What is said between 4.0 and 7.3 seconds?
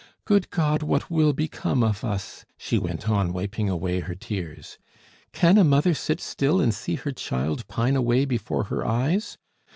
tears. "Can a mother sit still and see her